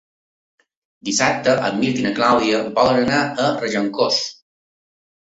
Dissabte 1.09 1.53
en 1.69 1.77
Mirt 1.83 2.03
i 2.05 2.07
na 2.07 2.15
Clàudia 2.21 2.65
volen 2.81 3.07
anar 3.13 3.23
a 3.23 3.49
Regencós. 3.63 4.23